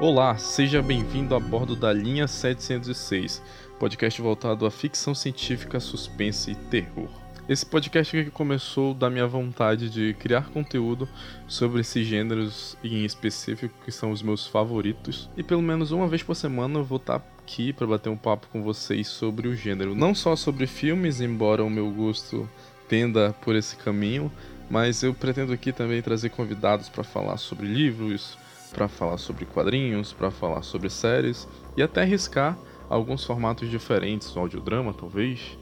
Olá, 0.00 0.38
seja 0.38 0.80
bem-vindo 0.80 1.34
a 1.34 1.40
bordo 1.40 1.76
da 1.76 1.92
linha 1.92 2.26
706, 2.26 3.42
podcast 3.78 4.22
voltado 4.22 4.64
à 4.64 4.70
ficção 4.70 5.14
científica, 5.14 5.78
suspense 5.78 6.50
e 6.50 6.54
terror. 6.54 7.27
Esse 7.48 7.64
podcast 7.64 8.14
aqui 8.14 8.30
começou 8.30 8.92
da 8.92 9.08
minha 9.08 9.26
vontade 9.26 9.88
de 9.88 10.12
criar 10.12 10.50
conteúdo 10.50 11.08
sobre 11.46 11.80
esses 11.80 12.06
gêneros 12.06 12.76
em 12.84 13.06
específico 13.06 13.74
que 13.86 13.90
são 13.90 14.10
os 14.10 14.20
meus 14.20 14.46
favoritos. 14.46 15.30
E 15.34 15.42
pelo 15.42 15.62
menos 15.62 15.90
uma 15.90 16.06
vez 16.06 16.22
por 16.22 16.34
semana 16.34 16.80
eu 16.80 16.84
vou 16.84 16.98
estar 16.98 17.16
aqui 17.38 17.72
para 17.72 17.86
bater 17.86 18.10
um 18.10 18.18
papo 18.18 18.48
com 18.52 18.62
vocês 18.62 19.08
sobre 19.08 19.48
o 19.48 19.56
gênero. 19.56 19.94
Não 19.94 20.14
só 20.14 20.36
sobre 20.36 20.66
filmes, 20.66 21.22
embora 21.22 21.64
o 21.64 21.70
meu 21.70 21.90
gosto 21.90 22.46
tenda 22.86 23.34
por 23.40 23.56
esse 23.56 23.76
caminho, 23.76 24.30
mas 24.68 25.02
eu 25.02 25.14
pretendo 25.14 25.54
aqui 25.54 25.72
também 25.72 26.02
trazer 26.02 26.28
convidados 26.28 26.90
para 26.90 27.02
falar 27.02 27.38
sobre 27.38 27.66
livros, 27.66 28.36
para 28.74 28.88
falar 28.88 29.16
sobre 29.16 29.46
quadrinhos, 29.46 30.12
para 30.12 30.30
falar 30.30 30.60
sobre 30.60 30.90
séries 30.90 31.48
e 31.78 31.82
até 31.82 32.02
arriscar 32.02 32.58
alguns 32.90 33.24
formatos 33.24 33.70
diferentes, 33.70 34.36
audiodrama 34.36 34.92
talvez 34.92 35.56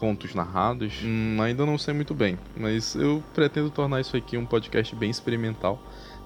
contos 0.00 0.34
narrados, 0.34 0.94
hum, 1.04 1.36
ainda 1.42 1.66
não 1.66 1.76
sei 1.76 1.92
muito 1.92 2.14
bem, 2.14 2.38
mas 2.56 2.94
eu 2.94 3.22
pretendo 3.34 3.68
tornar 3.68 4.00
isso 4.00 4.16
aqui 4.16 4.38
um 4.38 4.46
podcast 4.46 4.96
bem 4.96 5.10
experimental, 5.10 5.78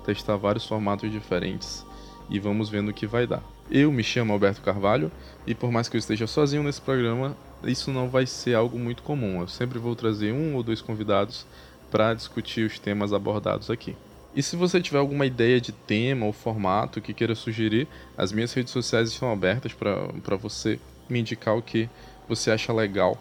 testar 0.07 0.37
vários 0.37 0.65
formatos 0.65 1.11
diferentes 1.11 1.85
e 2.31 2.39
vamos 2.39 2.69
vendo 2.71 2.91
o 2.91 2.95
que 2.95 3.05
vai 3.05 3.27
dar. 3.27 3.43
Eu 3.69 3.91
me 3.91 4.05
chamo 4.05 4.33
Alberto 4.33 4.61
Carvalho 4.61 5.11
e 5.45 5.57
por 5.57 5.73
mais 5.73 5.89
que 5.89 5.97
eu 5.97 5.99
esteja 5.99 6.25
sozinho 6.29 6.63
nesse 6.63 6.81
programa, 6.81 7.37
isso 7.65 7.91
não 7.91 8.09
vai 8.09 8.27
ser 8.27 8.55
algo 8.55 8.79
muito 8.79 9.03
comum. 9.03 9.41
Eu 9.41 9.49
sempre 9.49 9.79
vou 9.79 9.97
trazer 9.97 10.33
um 10.33 10.55
ou 10.55 10.63
dois 10.63 10.81
convidados 10.81 11.45
para 11.91 12.15
discutir 12.15 12.65
os 12.65 12.79
temas 12.79 13.13
abordados 13.13 13.71
aqui. 13.71 13.97
E 14.37 14.43
se 14.43 14.55
você 14.55 14.81
tiver 14.81 14.99
alguma 14.99 15.27
ideia 15.27 15.61
de 15.61 15.73
tema 15.73 16.27
ou 16.27 16.33
formato 16.33 17.01
que 17.01 17.13
queira 17.13 17.35
sugerir, 17.35 17.89
as 18.17 18.31
minhas 18.31 18.53
redes 18.53 18.73
sociais 18.73 19.09
estão 19.09 19.33
abertas 19.33 19.73
para 19.73 20.37
você 20.37 20.79
me 21.09 21.19
indicar 21.19 21.57
o 21.57 21.63
que 21.63 21.89
você 22.29 22.53
acha 22.53 22.73
legal 22.73 23.19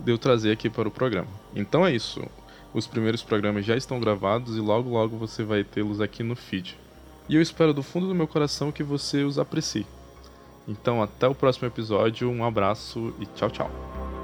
de 0.00 0.10
eu 0.10 0.18
trazer 0.18 0.52
aqui 0.52 0.70
para 0.70 0.88
o 0.88 0.90
programa. 0.90 1.28
Então 1.54 1.86
é 1.86 1.94
isso. 1.94 2.22
Os 2.72 2.86
primeiros 2.86 3.22
programas 3.22 3.64
já 3.64 3.76
estão 3.76 3.98
gravados 3.98 4.56
e 4.56 4.60
logo 4.60 4.90
logo 4.90 5.16
você 5.16 5.42
vai 5.42 5.64
tê-los 5.64 6.00
aqui 6.00 6.22
no 6.22 6.36
feed. 6.36 6.76
E 7.28 7.34
eu 7.34 7.42
espero 7.42 7.74
do 7.74 7.82
fundo 7.82 8.06
do 8.06 8.14
meu 8.14 8.26
coração 8.26 8.72
que 8.72 8.82
você 8.82 9.22
os 9.22 9.38
aprecie. 9.38 9.86
Então 10.66 11.02
até 11.02 11.26
o 11.26 11.34
próximo 11.34 11.66
episódio, 11.66 12.30
um 12.30 12.44
abraço 12.44 13.14
e 13.18 13.26
tchau, 13.26 13.50
tchau. 13.50 14.17